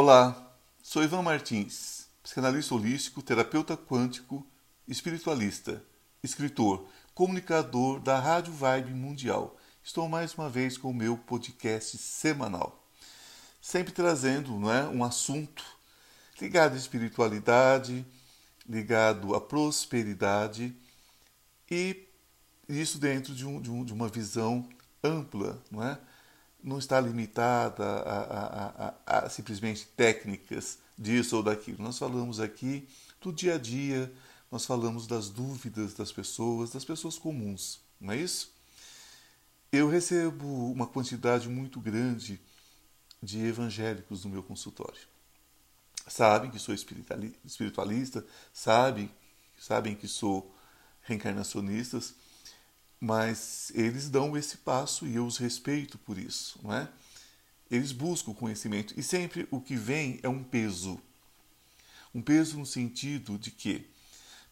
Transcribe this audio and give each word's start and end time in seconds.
Olá, 0.00 0.54
sou 0.80 1.02
Ivan 1.02 1.22
Martins, 1.22 2.06
psicanalista 2.22 2.72
holístico, 2.72 3.20
terapeuta 3.20 3.76
quântico, 3.76 4.46
espiritualista, 4.86 5.82
escritor, 6.22 6.86
comunicador 7.12 7.98
da 7.98 8.16
Rádio 8.16 8.52
Vibe 8.52 8.92
Mundial. 8.92 9.56
Estou 9.82 10.08
mais 10.08 10.34
uma 10.34 10.48
vez 10.48 10.78
com 10.78 10.90
o 10.90 10.94
meu 10.94 11.18
podcast 11.18 11.98
semanal, 11.98 12.80
sempre 13.60 13.92
trazendo 13.92 14.56
não 14.56 14.72
é, 14.72 14.86
um 14.86 15.02
assunto 15.02 15.64
ligado 16.40 16.74
à 16.74 16.76
espiritualidade, 16.76 18.06
ligado 18.68 19.34
à 19.34 19.40
prosperidade 19.40 20.76
e 21.68 22.06
isso 22.68 23.00
dentro 23.00 23.34
de, 23.34 23.44
um, 23.44 23.60
de, 23.60 23.68
um, 23.68 23.84
de 23.84 23.92
uma 23.92 24.06
visão 24.06 24.64
ampla, 25.02 25.60
não 25.72 25.82
é? 25.82 25.98
Não 26.62 26.78
está 26.78 27.00
limitada 27.00 27.84
a, 27.84 28.18
a, 28.18 28.94
a, 29.06 29.18
a, 29.18 29.28
simplesmente 29.28 29.86
técnicas 29.96 30.78
disso 30.96 31.36
ou 31.36 31.42
daquilo. 31.42 31.82
Nós 31.82 31.98
falamos 31.98 32.40
aqui 32.40 32.88
do 33.20 33.32
dia 33.32 33.54
a 33.54 33.58
dia, 33.58 34.12
nós 34.50 34.64
falamos 34.64 35.06
das 35.06 35.28
dúvidas 35.28 35.94
das 35.94 36.12
pessoas, 36.12 36.70
das 36.70 36.84
pessoas 36.84 37.18
comuns, 37.18 37.80
não 38.00 38.12
é 38.12 38.16
isso? 38.16 38.52
Eu 39.70 39.88
recebo 39.88 40.70
uma 40.72 40.86
quantidade 40.86 41.48
muito 41.48 41.78
grande 41.80 42.40
de 43.22 43.44
evangélicos 43.44 44.24
no 44.24 44.30
meu 44.30 44.42
consultório. 44.42 45.00
Sabem 46.06 46.50
que 46.50 46.58
sou 46.58 46.74
espiritualista, 46.74 48.24
sabem, 48.52 49.10
sabem 49.58 49.94
que 49.94 50.08
sou 50.08 50.54
reencarnacionistas, 51.02 52.14
mas 53.00 53.70
eles 53.74 54.08
dão 54.08 54.36
esse 54.36 54.58
passo 54.58 55.06
e 55.06 55.14
eu 55.14 55.26
os 55.26 55.36
respeito 55.36 55.98
por 55.98 56.18
isso, 56.18 56.58
não 56.62 56.72
é? 56.74 56.88
Eles 57.70 57.92
buscam 57.92 58.32
conhecimento 58.32 58.98
e 58.98 59.02
sempre 59.02 59.46
o 59.50 59.60
que 59.60 59.76
vem 59.76 60.18
é 60.22 60.28
um 60.28 60.42
peso. 60.42 61.00
Um 62.14 62.22
peso 62.22 62.58
no 62.58 62.66
sentido 62.66 63.38
de 63.38 63.50
que, 63.50 63.86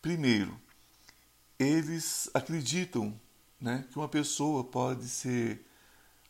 primeiro, 0.03 0.61
eles 1.59 2.29
acreditam 2.35 3.19
né, 3.61 3.87
que 3.91 3.99
uma 3.99 4.09
pessoa 4.09 4.63
pode 4.63 5.09
ser 5.09 5.67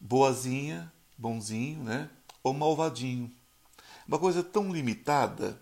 boazinha, 0.01 0.93
bonzinho, 1.19 1.83
né, 1.83 2.09
ou 2.43 2.55
malvadinho. 2.55 3.33
Uma 4.07 4.19
coisa 4.19 4.43
tão 4.43 4.73
limitada 4.73 5.61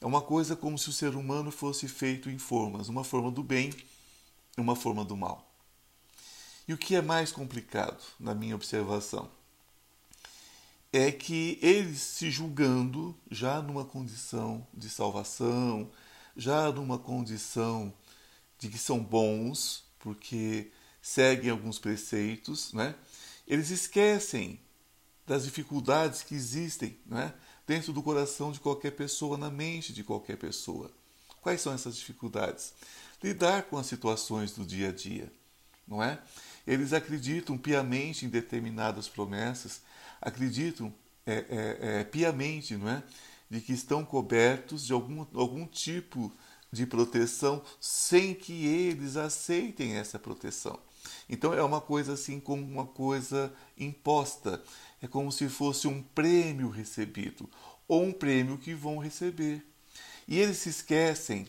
é 0.00 0.04
uma 0.06 0.20
coisa 0.20 0.56
como 0.56 0.76
se 0.76 0.88
o 0.88 0.92
ser 0.92 1.14
humano 1.14 1.52
fosse 1.52 1.86
feito 1.86 2.28
em 2.28 2.38
formas, 2.38 2.88
uma 2.88 3.04
forma 3.04 3.30
do 3.30 3.42
bem 3.42 3.72
e 4.58 4.60
uma 4.60 4.74
forma 4.74 5.04
do 5.04 5.16
mal. 5.16 5.45
E 6.68 6.72
o 6.72 6.78
que 6.78 6.96
é 6.96 7.02
mais 7.02 7.30
complicado, 7.30 8.02
na 8.18 8.34
minha 8.34 8.54
observação, 8.54 9.30
é 10.92 11.12
que 11.12 11.58
eles 11.62 12.00
se 12.00 12.30
julgando 12.30 13.14
já 13.30 13.60
numa 13.60 13.84
condição 13.84 14.66
de 14.72 14.88
salvação, 14.88 15.90
já 16.36 16.70
numa 16.72 16.98
condição 16.98 17.92
de 18.58 18.68
que 18.68 18.78
são 18.78 18.98
bons, 18.98 19.84
porque 19.98 20.70
seguem 21.00 21.50
alguns 21.50 21.78
preceitos, 21.78 22.72
né? 22.72 22.94
eles 23.46 23.70
esquecem 23.70 24.58
das 25.26 25.44
dificuldades 25.44 26.22
que 26.22 26.34
existem 26.34 26.96
né? 27.06 27.32
dentro 27.66 27.92
do 27.92 28.02
coração 28.02 28.50
de 28.50 28.60
qualquer 28.60 28.92
pessoa, 28.92 29.36
na 29.36 29.50
mente 29.50 29.92
de 29.92 30.02
qualquer 30.02 30.36
pessoa. 30.36 30.90
Quais 31.40 31.60
são 31.60 31.72
essas 31.72 31.96
dificuldades? 31.96 32.72
Lidar 33.22 33.64
com 33.64 33.76
as 33.76 33.86
situações 33.86 34.52
do 34.52 34.64
dia 34.64 34.88
a 34.88 34.92
dia, 34.92 35.32
não 35.86 36.02
é? 36.02 36.20
Eles 36.66 36.92
acreditam 36.92 37.56
piamente 37.56 38.26
em 38.26 38.28
determinadas 38.28 39.08
promessas, 39.08 39.82
acreditam 40.20 40.92
é, 41.24 41.34
é, 41.34 42.00
é, 42.00 42.04
piamente, 42.04 42.76
não 42.76 42.88
é? 42.88 43.02
De 43.48 43.60
que 43.60 43.72
estão 43.72 44.04
cobertos 44.04 44.84
de 44.84 44.92
algum, 44.92 45.24
algum 45.34 45.66
tipo 45.66 46.32
de 46.72 46.84
proteção 46.84 47.62
sem 47.80 48.34
que 48.34 48.66
eles 48.66 49.16
aceitem 49.16 49.94
essa 49.94 50.18
proteção. 50.18 50.78
Então 51.28 51.54
é 51.54 51.62
uma 51.62 51.80
coisa 51.80 52.12
assim 52.14 52.40
como 52.40 52.62
uma 52.64 52.86
coisa 52.86 53.52
imposta, 53.78 54.62
é 55.00 55.06
como 55.06 55.30
se 55.30 55.48
fosse 55.48 55.86
um 55.86 56.02
prêmio 56.02 56.68
recebido 56.68 57.48
ou 57.86 58.04
um 58.04 58.12
prêmio 58.12 58.58
que 58.58 58.74
vão 58.74 58.98
receber. 58.98 59.64
E 60.26 60.38
eles 60.38 60.58
se 60.58 60.68
esquecem 60.68 61.46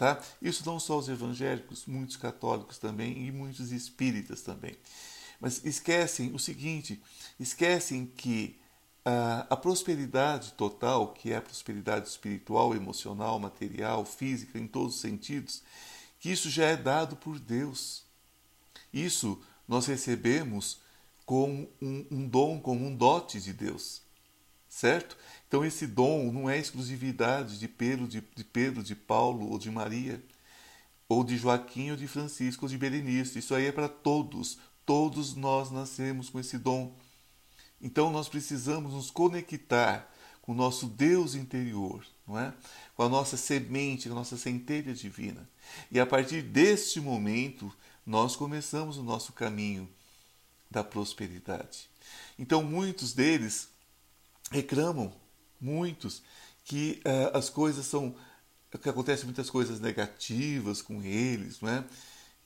Tá? 0.00 0.18
Isso 0.40 0.64
não 0.64 0.80
só 0.80 0.96
os 0.96 1.10
evangélicos, 1.10 1.84
muitos 1.84 2.16
católicos 2.16 2.78
também 2.78 3.26
e 3.26 3.30
muitos 3.30 3.70
espíritas 3.70 4.40
também. 4.40 4.74
Mas 5.38 5.62
esquecem 5.62 6.34
o 6.34 6.38
seguinte: 6.38 7.02
esquecem 7.38 8.06
que 8.06 8.58
a, 9.04 9.46
a 9.50 9.56
prosperidade 9.58 10.52
total, 10.52 11.12
que 11.12 11.34
é 11.34 11.36
a 11.36 11.42
prosperidade 11.42 12.08
espiritual, 12.08 12.74
emocional, 12.74 13.38
material, 13.38 14.06
física, 14.06 14.58
em 14.58 14.66
todos 14.66 14.94
os 14.94 15.02
sentidos, 15.02 15.62
que 16.18 16.30
isso 16.30 16.48
já 16.48 16.64
é 16.64 16.78
dado 16.78 17.14
por 17.14 17.38
Deus. 17.38 18.02
Isso 18.90 19.38
nós 19.68 19.84
recebemos 19.84 20.80
como 21.26 21.68
um, 21.78 22.06
um 22.10 22.26
dom, 22.26 22.58
como 22.58 22.86
um 22.86 22.96
dote 22.96 23.38
de 23.38 23.52
Deus 23.52 24.00
certo? 24.70 25.16
Então 25.50 25.64
esse 25.64 25.84
dom 25.84 26.30
não 26.30 26.48
é 26.48 26.56
exclusividade 26.56 27.58
de 27.58 27.66
Pedro, 27.66 28.06
de, 28.06 28.20
de 28.36 28.44
Pedro, 28.44 28.84
de 28.84 28.94
Paulo 28.94 29.50
ou 29.50 29.58
de 29.58 29.68
Maria, 29.68 30.22
ou 31.08 31.24
de 31.24 31.36
Joaquim 31.36 31.90
ou 31.90 31.96
de 31.96 32.06
Francisco 32.06 32.66
ou 32.66 32.68
de 32.68 32.78
Berenice. 32.78 33.40
Isso 33.40 33.52
aí 33.52 33.66
é 33.66 33.72
para 33.72 33.88
todos. 33.88 34.60
Todos 34.86 35.34
nós 35.34 35.72
nascemos 35.72 36.30
com 36.30 36.38
esse 36.38 36.56
dom. 36.56 36.94
Então 37.82 38.12
nós 38.12 38.28
precisamos 38.28 38.92
nos 38.92 39.10
conectar 39.10 40.08
com 40.40 40.52
o 40.52 40.54
nosso 40.54 40.86
Deus 40.86 41.34
interior, 41.34 42.06
não 42.28 42.38
é? 42.38 42.54
Com 42.94 43.02
a 43.02 43.08
nossa 43.08 43.36
semente, 43.36 44.08
com 44.08 44.14
a 44.14 44.18
nossa 44.18 44.36
centelha 44.36 44.94
divina. 44.94 45.50
E 45.90 45.98
a 45.98 46.06
partir 46.06 46.42
deste 46.42 47.00
momento, 47.00 47.74
nós 48.06 48.36
começamos 48.36 48.98
o 48.98 49.02
nosso 49.02 49.32
caminho 49.32 49.90
da 50.70 50.84
prosperidade. 50.84 51.90
Então 52.38 52.62
muitos 52.62 53.12
deles 53.12 53.68
reclamam 54.52 55.12
muitos 55.60 56.22
que 56.64 57.00
uh, 57.04 57.36
as 57.36 57.50
coisas 57.50 57.86
são 57.86 58.14
que 58.78 58.88
acontecem 58.88 59.24
muitas 59.24 59.50
coisas 59.50 59.80
negativas 59.80 60.80
com 60.80 61.02
eles, 61.02 61.60
não 61.60 61.68
é? 61.68 61.84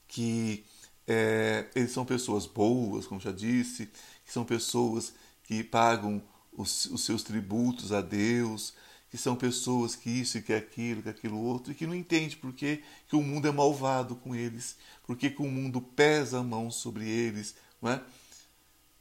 Que 0.09 0.65
é, 1.07 1.67
eles 1.75 1.93
são 1.93 2.05
pessoas 2.05 2.47
boas, 2.47 3.07
como 3.07 3.21
já 3.21 3.33
disse, 3.33 3.87
que 4.25 4.33
são 4.33 4.45
pessoas 4.45 5.13
que 5.43 5.63
pagam 5.63 6.23
os, 6.53 6.87
os, 6.87 7.05
seus 7.05 7.23
tributos 7.23 7.93
a 7.93 8.01
Deus, 8.01 8.75
que 9.11 9.19
são 9.19 9.37
pessoas 9.37 9.95
que 9.95 10.09
isso 10.09 10.39
e 10.39 10.43
que 10.43 10.53
aquilo, 10.53 11.03
que 11.03 11.09
aquilo 11.09 11.39
outro, 11.39 11.73
e 11.73 11.75
que 11.75 11.87
não 11.87 11.95
entende 11.95 12.37
por 12.37 12.53
que, 12.53 12.83
o 13.13 13.23
mundo 13.23 13.47
é 13.47 13.53
malvado 13.53 14.17
com 14.17 14.35
eles, 14.35 14.77
por 15.07 15.17
que, 15.17 15.35
o 15.39 15.45
mundo 15.45 15.81
pesa 15.81 16.39
a 16.39 16.43
mão 16.43 16.71
sobre 16.71 17.07
eles, 17.09 17.55
não 17.81 17.91
é? 17.91 18.03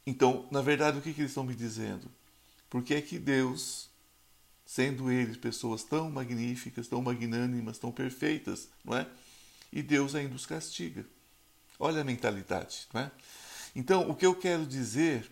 Então, 0.06 0.46
na 0.50 0.60
verdade, 0.60 0.98
o 0.98 1.00
que, 1.00 1.14
que 1.14 1.22
eles 1.22 1.30
estão 1.30 1.44
me 1.44 1.54
dizendo? 1.54 2.10
Por 2.68 2.82
que 2.82 2.94
é 2.94 3.00
que 3.00 3.18
Deus, 3.18 3.88
sendo 4.64 5.10
eles 5.10 5.36
pessoas 5.36 5.82
tão 5.84 6.10
magníficas, 6.10 6.88
tão 6.88 7.02
magnânimas, 7.02 7.78
tão 7.78 7.92
perfeitas, 7.92 8.68
não 8.84 8.96
é? 8.96 9.06
E 9.72 9.82
Deus 9.82 10.14
ainda 10.14 10.34
os 10.34 10.46
castiga. 10.46 11.04
Olha 11.78 12.00
a 12.00 12.04
mentalidade, 12.04 12.86
não 12.92 13.02
é? 13.02 13.10
Então, 13.74 14.08
o 14.08 14.14
que 14.14 14.24
eu 14.24 14.34
quero 14.34 14.64
dizer 14.64 15.30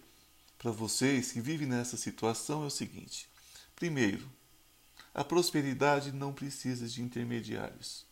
para 0.58 0.70
vocês 0.70 1.32
que 1.32 1.40
vivem 1.40 1.66
nessa 1.66 1.96
situação 1.96 2.64
é 2.64 2.66
o 2.66 2.70
seguinte: 2.70 3.28
primeiro, 3.76 4.28
a 5.14 5.22
prosperidade 5.22 6.12
não 6.12 6.32
precisa 6.32 6.86
de 6.88 7.02
intermediários. 7.02 8.04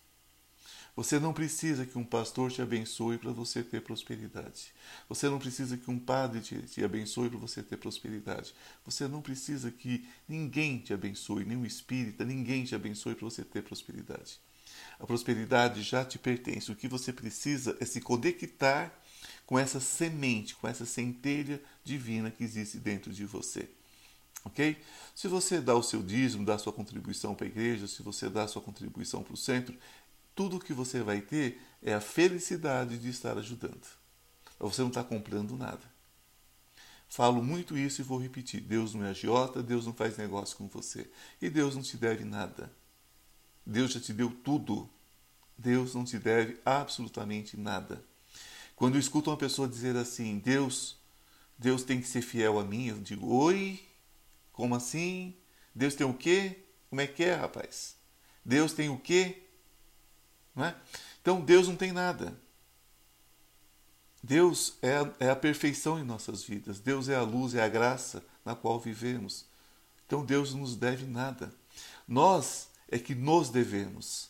Você 1.01 1.19
não 1.19 1.33
precisa 1.33 1.87
que 1.87 1.97
um 1.97 2.05
pastor 2.05 2.53
te 2.53 2.61
abençoe 2.61 3.17
para 3.17 3.33
você 3.33 3.63
ter 3.63 3.81
prosperidade. 3.81 4.71
Você 5.09 5.31
não 5.31 5.39
precisa 5.39 5.79
que 5.79 5.91
um 5.91 5.99
padre 5.99 6.43
te, 6.43 6.61
te 6.61 6.85
abençoe 6.85 7.31
para 7.31 7.39
você 7.39 7.63
ter 7.63 7.79
prosperidade. 7.79 8.55
Você 8.85 9.09
não 9.09 9.23
precisa 9.23 9.71
que 9.71 10.07
ninguém 10.29 10.77
te 10.77 10.93
abençoe, 10.93 11.47
nenhum 11.47 11.65
espírita, 11.65 12.23
ninguém 12.23 12.65
te 12.65 12.75
abençoe 12.75 13.15
para 13.15 13.25
você 13.25 13.43
ter 13.43 13.63
prosperidade. 13.63 14.39
A 14.99 15.07
prosperidade 15.07 15.81
já 15.81 16.05
te 16.05 16.19
pertence. 16.19 16.71
O 16.71 16.77
que 16.77 16.87
você 16.87 17.15
precisa 17.15 17.75
é 17.81 17.87
se 17.87 18.03
conectar 18.03 18.93
com 19.47 19.59
essa 19.59 19.81
semente, 19.81 20.55
com 20.55 20.69
essa 20.69 20.85
centelha 20.85 21.63
divina 21.83 22.31
que 22.31 22.45
existe 22.45 22.77
dentro 22.77 23.11
de 23.11 23.25
você. 23.25 23.71
Ok? 24.45 24.77
Se 25.15 25.29
você 25.29 25.61
dá 25.61 25.75
o 25.75 25.83
seu 25.83 26.03
dízimo, 26.03 26.45
dá 26.45 26.55
a 26.55 26.59
sua 26.59 26.73
contribuição 26.73 27.35
para 27.35 27.47
a 27.47 27.49
igreja, 27.49 27.87
se 27.87 28.03
você 28.03 28.29
dá 28.29 28.45
a 28.45 28.49
sua 28.49 28.63
contribuição 28.63 29.23
para 29.23 29.35
o 29.35 29.37
centro, 29.37 29.77
tudo 30.41 30.59
que 30.59 30.73
você 30.73 31.03
vai 31.03 31.21
ter 31.21 31.61
é 31.83 31.93
a 31.93 32.01
felicidade 32.01 32.97
de 32.97 33.11
estar 33.11 33.37
ajudando. 33.37 33.87
Você 34.59 34.81
não 34.81 34.89
está 34.89 35.05
comprando 35.05 35.55
nada. 35.55 35.83
Falo 37.11 37.43
muito 37.43 37.77
isso 37.77 38.01
e 38.01 38.05
vou 38.05 38.19
repetir: 38.19 38.63
Deus 38.63 38.95
não 38.95 39.05
é 39.05 39.11
agiota, 39.11 39.63
Deus 39.63 39.85
não 39.85 39.93
faz 39.93 40.17
negócio 40.17 40.57
com 40.57 40.67
você. 40.67 41.11
E 41.43 41.51
Deus 41.51 41.75
não 41.75 41.83
te 41.83 41.95
deve 41.99 42.25
nada. 42.25 42.73
Deus 43.67 43.93
já 43.93 44.01
te 44.01 44.15
deu 44.15 44.31
tudo. 44.31 44.89
Deus 45.59 45.95
não 45.95 46.07
te 46.07 46.19
deve 46.19 46.59
absolutamente 46.65 47.59
nada. 47.59 48.03
Quando 48.75 48.95
eu 48.95 49.01
escuto 49.01 49.29
uma 49.29 49.37
pessoa 49.37 49.69
dizer 49.69 49.95
assim, 49.95 50.39
Deus, 50.39 50.97
Deus 51.59 51.83
tem 51.83 52.01
que 52.01 52.09
ser 52.09 52.23
fiel 52.23 52.59
a 52.59 52.65
mim, 52.65 52.87
eu 52.87 52.99
digo, 52.99 53.31
oi, 53.31 53.79
como 54.53 54.75
assim? 54.75 55.37
Deus 55.75 55.95
tem 55.95 56.07
o 56.07 56.15
quê? 56.15 56.65
Como 56.89 57.03
é 57.03 57.07
que 57.07 57.25
é, 57.25 57.35
rapaz? 57.35 57.95
Deus 58.43 58.73
tem 58.73 58.89
o 58.89 58.99
quê? 58.99 59.50
Não 60.55 60.65
é? 60.65 60.75
Então 61.21 61.41
Deus 61.41 61.69
não 61.69 61.77
tem 61.77 61.93
nada. 61.93 62.39
Deus 64.23 64.75
é 64.83 64.97
a, 64.97 65.13
é 65.21 65.31
a 65.31 65.37
perfeição 65.37 65.99
em 65.99 66.05
nossas 66.05 66.43
vidas. 66.43 66.79
Deus 66.79 67.09
é 67.09 67.17
a 67.17 67.23
luz, 67.23 67.55
é 67.55 67.63
a 67.63 67.69
graça 67.69 68.23
na 68.45 68.55
qual 68.55 68.79
vivemos. 68.79 69.47
Então 70.07 70.25
Deus 70.25 70.53
não 70.53 70.61
nos 70.61 70.77
deve 70.77 71.07
nada. 71.07 71.53
Nós 72.07 72.69
é 72.89 72.99
que 72.99 73.15
nos 73.15 73.49
devemos. 73.49 74.29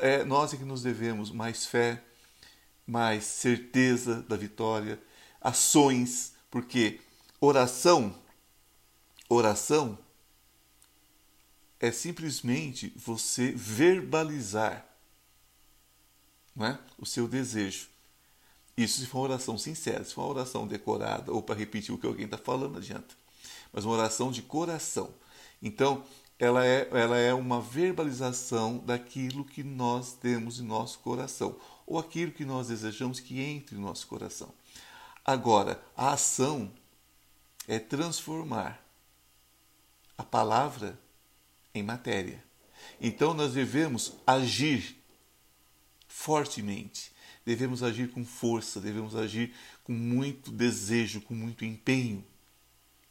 É, 0.00 0.24
nós 0.24 0.54
é 0.54 0.56
que 0.56 0.64
nos 0.64 0.82
devemos 0.82 1.30
mais 1.30 1.66
fé, 1.66 2.02
mais 2.86 3.24
certeza 3.24 4.22
da 4.22 4.36
vitória, 4.36 5.02
ações, 5.40 6.34
porque 6.50 7.00
oração, 7.40 8.14
oração 9.28 9.98
é 11.80 11.90
simplesmente 11.90 12.92
você 12.94 13.50
verbalizar 13.50 14.86
é? 16.60 16.78
o 16.98 17.06
seu 17.06 17.26
desejo. 17.26 17.88
Isso 18.76 19.00
se 19.00 19.06
for 19.06 19.18
uma 19.18 19.24
oração 19.30 19.58
sincera, 19.58 20.04
se 20.04 20.14
for 20.14 20.22
uma 20.22 20.30
oração 20.30 20.66
decorada 20.66 21.32
ou 21.32 21.42
para 21.42 21.54
repetir 21.54 21.94
o 21.94 21.98
que 21.98 22.06
alguém 22.06 22.24
está 22.24 22.38
falando, 22.38 22.78
adianta. 22.78 23.14
Mas 23.72 23.84
uma 23.84 23.94
oração 23.94 24.30
de 24.30 24.42
coração. 24.42 25.10
Então, 25.62 26.04
ela 26.38 26.66
é, 26.66 26.88
ela 26.90 27.16
é 27.18 27.32
uma 27.32 27.60
verbalização 27.60 28.78
daquilo 28.78 29.44
que 29.44 29.62
nós 29.62 30.12
temos 30.14 30.58
em 30.58 30.64
nosso 30.64 30.98
coração, 30.98 31.56
ou 31.86 31.98
aquilo 31.98 32.32
que 32.32 32.44
nós 32.44 32.68
desejamos 32.68 33.20
que 33.20 33.40
entre 33.40 33.76
no 33.76 33.82
nosso 33.82 34.06
coração. 34.06 34.52
Agora, 35.24 35.80
a 35.96 36.12
ação 36.12 36.72
é 37.68 37.78
transformar 37.78 38.82
a 40.18 40.24
palavra 40.24 40.98
em 41.74 41.82
matéria. 41.82 42.42
Então, 43.00 43.32
nós 43.34 43.52
devemos 43.52 44.14
agir 44.26 45.01
fortemente, 46.12 47.12
devemos 47.44 47.82
agir 47.82 48.10
com 48.10 48.24
força, 48.24 48.80
devemos 48.80 49.16
agir 49.16 49.54
com 49.82 49.92
muito 49.92 50.50
desejo, 50.50 51.20
com 51.20 51.34
muito 51.34 51.64
empenho. 51.64 52.24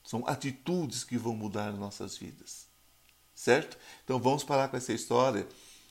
São 0.04 0.26
atitudes 0.28 1.04
que 1.04 1.18
vão 1.18 1.36
mudar 1.36 1.72
nossas 1.74 2.18
vidas 2.18 2.72
certo? 3.42 3.76
Então 4.04 4.20
vamos 4.20 4.44
parar 4.44 4.68
com 4.68 4.78
essa 4.78 4.94
história 4.94 5.48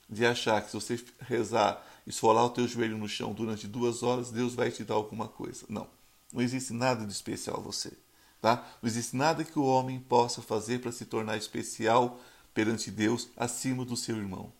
de 0.09 0.25
achar 0.25 0.63
que 0.63 0.71
se 0.71 0.75
você 0.75 1.05
rezar, 1.21 1.85
esfolar 2.07 2.45
o 2.45 2.51
teu 2.51 2.67
joelho 2.69 2.97
no 2.97 3.09
chão 3.09 3.33
durante 3.33 3.67
duas 3.67 4.05
horas, 4.05 4.31
Deus 4.31 4.55
vai 4.55 4.71
te 4.71 4.85
dar 4.85 4.95
alguma 4.95 5.27
coisa. 5.27 5.65
Não, 5.69 5.89
não 6.33 6.41
existe 6.41 6.73
nada 6.73 7.05
de 7.05 7.13
especial 7.13 7.57
a 7.57 7.61
você. 7.61 7.93
Tá? 8.41 8.65
Não 8.81 8.89
existe 8.89 9.17
nada 9.17 9.45
que 9.45 9.59
o 9.59 9.65
homem 9.65 9.99
possa 9.99 10.41
fazer 10.41 10.81
para 10.81 10.93
se 10.93 11.05
tornar 11.05 11.37
especial 11.37 12.21
perante 12.55 12.91
Deus 12.91 13.29
acima 13.37 13.85
do 13.85 13.97
seu 13.97 14.17
irmão. 14.17 14.53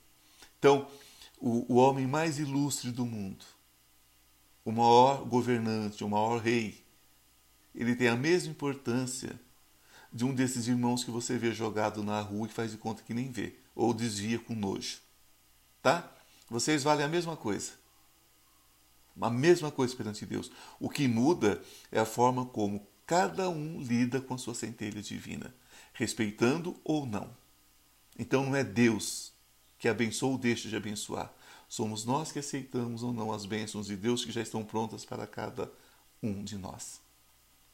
Então, 0.59 0.87
o, 1.41 1.73
o 1.73 1.77
homem 1.77 2.07
mais 2.07 2.39
ilustre 2.39 2.91
do 2.93 3.07
mundo, 3.07 3.45
o 4.65 4.71
maior 4.71 5.25
governante, 5.25 6.05
o 6.05 6.09
maior 6.09 6.39
rei, 6.39 6.85
ele 7.75 7.97
tem 7.97 8.09
a 8.09 8.17
mesma 8.17 8.51
importância 8.51 9.41
de 10.13 10.25
um 10.25 10.35
desses 10.35 10.69
irmãos 10.69 11.03
que 11.03 11.11
você 11.11 11.39
vê 11.39 11.53
jogado 11.53 12.03
na 12.03 12.21
rua 12.21 12.47
e 12.47 12.53
faz 12.53 12.73
de 12.73 12.77
conta 12.77 13.03
que 13.03 13.15
nem 13.15 13.31
vê, 13.31 13.55
ou 13.75 13.95
desvia 13.95 14.39
com 14.39 14.55
nojo. 14.55 14.99
Tá? 15.83 16.13
Vocês 16.49 16.83
valem 16.83 17.07
a 17.07 17.09
mesma 17.09 17.37
coisa. 17.37 17.73
A 19.21 19.31
mesma 19.31 19.71
coisa 19.71 19.97
perante 19.97 20.27
Deus. 20.27 20.51
O 20.79 20.89
que 20.89 21.07
muda 21.07 21.63
é 21.91 22.01
a 22.01 22.05
forma 22.05 22.45
como 22.45 22.87
cada 23.07 23.49
um 23.49 23.81
lida 23.81 24.21
com 24.21 24.35
a 24.35 24.39
sua 24.39 24.55
centelha 24.55 25.01
divina, 25.01 25.55
respeitando 25.93 26.79
ou 26.85 27.07
não. 27.07 27.31
Então 28.19 28.45
não 28.45 28.57
é 28.57 28.65
Deus 28.65 29.33
que 29.81 29.89
abençoa 29.89 30.33
ou 30.33 30.39
deixa 30.39 30.69
de 30.69 30.77
abençoar. 30.77 31.33
Somos 31.69 32.05
nós 32.05 32.31
que 32.31 32.39
aceitamos 32.39 33.03
ou 33.03 33.13
não 33.13 33.33
as 33.33 33.47
bênçãos 33.47 33.87
de 33.87 33.97
Deus 33.97 34.25
que 34.25 34.31
já 34.31 34.43
estão 34.43 34.63
prontas 34.63 35.05
para 35.05 35.27
cada 35.27 35.73
um 36.23 36.45
de 36.45 36.57
nós. 36.59 37.01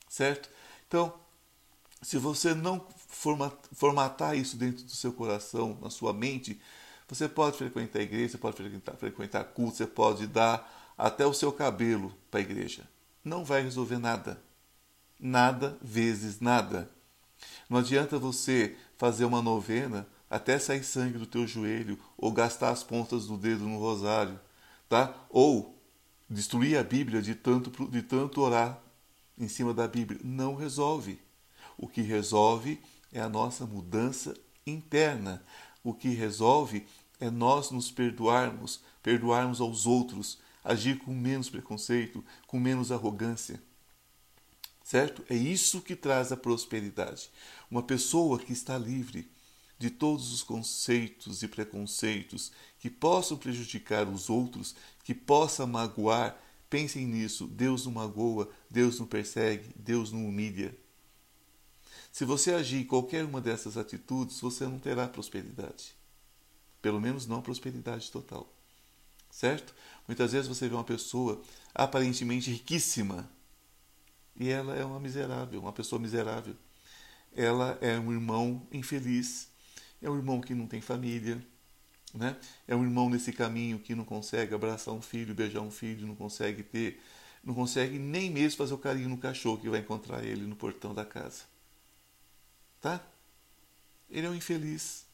Certo? 0.08 0.48
Então, 0.86 1.12
se 2.00 2.16
você 2.16 2.54
não 2.54 2.86
formatar 3.08 4.36
isso 4.36 4.56
dentro 4.56 4.84
do 4.84 4.90
seu 4.92 5.12
coração, 5.12 5.76
na 5.82 5.90
sua 5.90 6.12
mente, 6.12 6.60
você 7.08 7.28
pode 7.28 7.58
frequentar 7.58 7.98
a 7.98 8.02
igreja, 8.02 8.32
você 8.32 8.38
pode 8.38 8.56
frequentar, 8.56 8.96
frequentar 8.96 9.44
culto, 9.44 9.76
você 9.76 9.86
pode 9.86 10.26
dar 10.26 10.94
até 10.96 11.26
o 11.26 11.34
seu 11.34 11.52
cabelo 11.52 12.14
para 12.30 12.38
a 12.38 12.42
igreja. 12.42 12.88
Não 13.24 13.44
vai 13.44 13.62
resolver 13.62 13.98
nada. 13.98 14.40
Nada 15.18 15.76
vezes 15.82 16.38
nada. 16.38 16.88
Não 17.68 17.78
adianta 17.78 18.18
você 18.18 18.76
fazer 18.96 19.24
uma 19.24 19.42
novena 19.42 20.06
até 20.28 20.58
sair 20.58 20.82
sangue 20.82 21.18
do 21.18 21.26
teu 21.26 21.46
joelho 21.46 21.98
ou 22.16 22.32
gastar 22.32 22.70
as 22.70 22.82
pontas 22.82 23.26
do 23.26 23.36
dedo 23.36 23.64
no 23.64 23.78
rosário, 23.78 24.38
tá? 24.88 25.14
Ou 25.30 25.78
destruir 26.28 26.76
a 26.78 26.82
Bíblia 26.82 27.22
de 27.22 27.34
tanto 27.34 27.88
de 27.88 28.02
tanto 28.02 28.40
orar 28.40 28.80
em 29.38 29.48
cima 29.48 29.72
da 29.72 29.86
Bíblia. 29.86 30.20
Não 30.24 30.54
resolve. 30.54 31.20
O 31.76 31.86
que 31.86 32.00
resolve 32.00 32.80
é 33.12 33.20
a 33.20 33.28
nossa 33.28 33.66
mudança 33.66 34.34
interna. 34.66 35.44
O 35.84 35.94
que 35.94 36.08
resolve 36.08 36.86
é 37.20 37.30
nós 37.30 37.70
nos 37.70 37.90
perdoarmos, 37.90 38.82
perdoarmos 39.02 39.60
aos 39.60 39.86
outros, 39.86 40.38
agir 40.64 40.98
com 40.98 41.14
menos 41.14 41.48
preconceito, 41.48 42.24
com 42.46 42.58
menos 42.58 42.90
arrogância. 42.90 43.62
Certo? 44.82 45.24
É 45.28 45.34
isso 45.34 45.80
que 45.80 45.96
traz 45.96 46.30
a 46.32 46.36
prosperidade. 46.36 47.30
Uma 47.70 47.82
pessoa 47.82 48.38
que 48.38 48.52
está 48.52 48.78
livre 48.78 49.28
de 49.78 49.90
todos 49.90 50.32
os 50.32 50.42
conceitos 50.42 51.42
e 51.42 51.48
preconceitos 51.48 52.50
que 52.78 52.88
possam 52.88 53.36
prejudicar 53.36 54.08
os 54.08 54.30
outros, 54.30 54.74
que 55.04 55.14
possa 55.14 55.66
magoar, 55.66 56.38
pensem 56.70 57.06
nisso. 57.06 57.46
Deus 57.46 57.84
não 57.84 57.92
magoa, 57.92 58.50
Deus 58.70 58.98
não 58.98 59.06
persegue, 59.06 59.70
Deus 59.76 60.12
não 60.12 60.26
humilha. 60.26 60.76
Se 62.12 62.24
você 62.24 62.54
agir 62.54 62.78
em 62.78 62.84
qualquer 62.84 63.24
uma 63.24 63.40
dessas 63.40 63.76
atitudes, 63.76 64.40
você 64.40 64.64
não 64.64 64.78
terá 64.78 65.06
prosperidade. 65.06 65.94
Pelo 66.80 67.00
menos 67.00 67.26
não 67.26 67.42
prosperidade 67.42 68.10
total. 68.10 68.50
Certo? 69.30 69.74
Muitas 70.08 70.32
vezes 70.32 70.48
você 70.48 70.68
vê 70.68 70.74
uma 70.74 70.84
pessoa 70.84 71.42
aparentemente 71.74 72.50
riquíssima 72.50 73.28
e 74.38 74.48
ela 74.48 74.74
é 74.76 74.84
uma 74.84 75.00
miserável, 75.00 75.60
uma 75.60 75.72
pessoa 75.72 76.00
miserável. 76.00 76.54
Ela 77.34 77.76
é 77.80 77.98
um 77.98 78.12
irmão 78.12 78.66
infeliz, 78.72 79.48
é 80.06 80.10
um 80.10 80.16
irmão 80.16 80.40
que 80.40 80.54
não 80.54 80.66
tem 80.66 80.80
família, 80.80 81.44
né? 82.14 82.36
É 82.66 82.74
um 82.76 82.82
irmão 82.84 83.10
nesse 83.10 83.32
caminho 83.32 83.78
que 83.78 83.94
não 83.94 84.04
consegue 84.04 84.54
abraçar 84.54 84.94
um 84.94 85.02
filho, 85.02 85.34
beijar 85.34 85.60
um 85.60 85.70
filho, 85.70 86.06
não 86.06 86.14
consegue 86.14 86.62
ter, 86.62 87.00
não 87.44 87.54
consegue 87.54 87.98
nem 87.98 88.30
mesmo 88.30 88.58
fazer 88.58 88.74
o 88.74 88.78
carinho 88.78 89.08
no 89.08 89.18
cachorro 89.18 89.58
que 89.58 89.68
vai 89.68 89.80
encontrar 89.80 90.24
ele 90.24 90.46
no 90.46 90.56
portão 90.56 90.94
da 90.94 91.04
casa 91.04 91.44
tá? 92.86 93.04
Ele 94.08 94.26
é 94.26 94.30
um 94.30 94.34
infeliz 94.34 95.06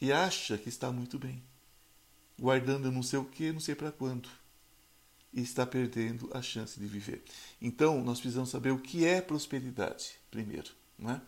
e 0.00 0.10
acha 0.10 0.58
que 0.58 0.68
está 0.68 0.90
muito 0.90 1.18
bem, 1.18 1.42
guardando 2.38 2.90
não 2.90 3.02
sei 3.02 3.18
o 3.18 3.24
que, 3.24 3.52
não 3.52 3.60
sei 3.60 3.76
para 3.76 3.92
quando, 3.92 4.28
e 5.32 5.40
está 5.40 5.64
perdendo 5.64 6.28
a 6.34 6.42
chance 6.42 6.80
de 6.80 6.86
viver. 6.86 7.22
Então, 7.60 8.02
nós 8.02 8.18
precisamos 8.18 8.50
saber 8.50 8.72
o 8.72 8.80
que 8.80 9.04
é 9.04 9.20
prosperidade, 9.20 10.18
primeiro, 10.30 10.72
né? 10.98 11.20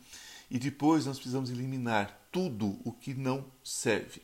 E 0.52 0.58
depois 0.58 1.06
nós 1.06 1.16
precisamos 1.16 1.48
eliminar 1.48 2.28
tudo 2.30 2.78
o 2.84 2.92
que 2.92 3.14
não 3.14 3.50
serve. 3.64 4.20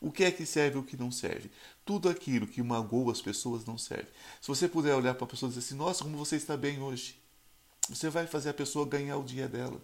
O 0.00 0.10
que 0.10 0.24
é 0.24 0.30
que 0.30 0.46
serve 0.46 0.78
e 0.78 0.80
o 0.80 0.82
que 0.82 0.96
não 0.96 1.12
serve? 1.12 1.50
Tudo 1.84 2.08
aquilo 2.08 2.46
que 2.46 2.62
magoa 2.62 3.12
as 3.12 3.20
pessoas 3.20 3.66
não 3.66 3.76
serve. 3.76 4.08
Se 4.40 4.48
você 4.48 4.66
puder 4.66 4.94
olhar 4.94 5.14
para 5.14 5.24
a 5.24 5.28
pessoa 5.28 5.48
e 5.48 5.54
dizer 5.54 5.66
assim: 5.66 5.76
Nossa, 5.76 6.02
como 6.02 6.16
você 6.16 6.36
está 6.36 6.56
bem 6.56 6.80
hoje 6.80 7.16
você 7.88 8.08
vai 8.08 8.26
fazer 8.26 8.48
a 8.48 8.54
pessoa 8.54 8.86
ganhar 8.86 9.16
o 9.18 9.22
dia 9.22 9.46
dela. 9.46 9.80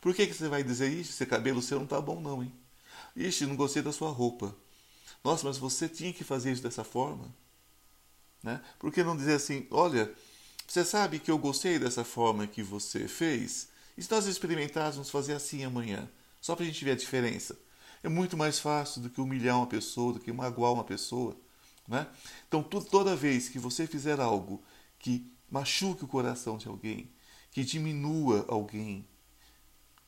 Por 0.00 0.14
que, 0.14 0.26
que 0.26 0.34
você 0.34 0.48
vai 0.48 0.62
dizer, 0.62 0.90
ixi, 0.90 1.10
esse 1.10 1.26
cabelo 1.26 1.62
seu 1.62 1.78
não 1.78 1.86
tá 1.86 2.00
bom 2.00 2.20
não, 2.20 2.42
hein? 2.42 2.52
Ixi, 3.14 3.46
não 3.46 3.54
gostei 3.54 3.82
da 3.82 3.92
sua 3.92 4.10
roupa. 4.10 4.56
Nossa, 5.22 5.46
mas 5.46 5.58
você 5.58 5.88
tinha 5.88 6.12
que 6.12 6.24
fazer 6.24 6.52
isso 6.52 6.62
dessa 6.62 6.82
forma. 6.82 7.32
Né? 8.42 8.60
Por 8.78 8.92
que 8.92 9.04
não 9.04 9.16
dizer 9.16 9.34
assim, 9.34 9.66
olha, 9.70 10.12
você 10.66 10.84
sabe 10.84 11.18
que 11.18 11.30
eu 11.30 11.38
gostei 11.38 11.78
dessa 11.78 12.02
forma 12.02 12.46
que 12.46 12.62
você 12.62 13.06
fez? 13.06 13.68
E 13.98 14.02
se 14.02 14.10
nós 14.12 14.26
experimentássemos 14.26 15.10
fazer 15.10 15.32
assim 15.32 15.64
amanhã? 15.64 16.08
Só 16.40 16.54
para 16.54 16.64
a 16.64 16.68
gente 16.68 16.84
ver 16.84 16.92
a 16.92 16.96
diferença. 16.96 17.58
É 18.00 18.08
muito 18.08 18.36
mais 18.36 18.60
fácil 18.60 19.02
do 19.02 19.10
que 19.10 19.20
humilhar 19.20 19.56
uma 19.56 19.66
pessoa, 19.66 20.12
do 20.12 20.20
que 20.20 20.32
magoar 20.32 20.72
uma 20.72 20.84
pessoa. 20.84 21.36
Né? 21.86 22.06
Então, 22.46 22.62
toda 22.62 23.16
vez 23.16 23.48
que 23.48 23.58
você 23.58 23.88
fizer 23.88 24.20
algo 24.20 24.62
que 25.00 25.28
machuque 25.50 26.04
o 26.04 26.08
coração 26.08 26.56
de 26.56 26.68
alguém, 26.68 27.10
que 27.50 27.64
diminua 27.64 28.44
alguém, 28.48 29.04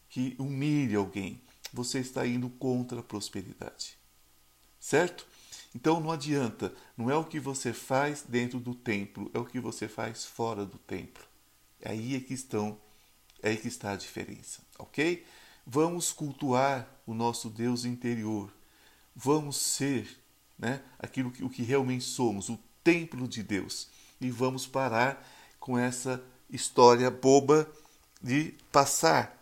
que 0.08 0.36
humilhe 0.38 0.94
alguém, 0.94 1.40
você 1.72 1.98
está 1.98 2.24
indo 2.24 2.48
contra 2.48 3.00
a 3.00 3.02
prosperidade. 3.02 3.98
Certo? 4.78 5.26
Então 5.74 6.00
não 6.00 6.12
adianta, 6.12 6.72
não 6.96 7.10
é 7.10 7.16
o 7.16 7.24
que 7.24 7.40
você 7.40 7.72
faz 7.72 8.24
dentro 8.28 8.60
do 8.60 8.74
templo, 8.74 9.30
é 9.34 9.38
o 9.38 9.44
que 9.44 9.58
você 9.58 9.88
faz 9.88 10.24
fora 10.24 10.64
do 10.64 10.78
templo. 10.78 11.24
Aí 11.84 12.14
é 12.14 12.20
que 12.20 12.34
estão, 12.34 12.78
é 13.42 13.50
aí 13.50 13.56
que 13.56 13.68
está 13.68 13.92
a 13.92 13.96
diferença, 13.96 14.60
ok? 14.78 15.24
Vamos 15.66 16.12
cultuar 16.12 16.88
o 17.06 17.14
nosso 17.14 17.48
Deus 17.48 17.84
interior. 17.84 18.52
Vamos 19.14 19.56
ser 19.56 20.18
né, 20.58 20.82
aquilo 20.98 21.30
que, 21.30 21.44
o 21.44 21.50
que 21.50 21.62
realmente 21.62 22.04
somos, 22.04 22.48
o 22.48 22.58
templo 22.82 23.26
de 23.28 23.42
Deus. 23.42 23.88
E 24.20 24.30
vamos 24.30 24.66
parar 24.66 25.26
com 25.58 25.78
essa 25.78 26.22
história 26.50 27.10
boba 27.10 27.70
de 28.22 28.54
passar 28.70 29.38